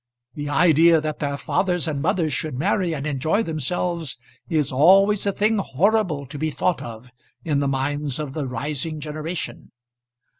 [0.33, 4.17] The idea that their fathers and mothers should marry and enjoy themselves
[4.49, 7.11] is always a thing horrible to be thought of
[7.45, 9.69] in the minds of the rising generation.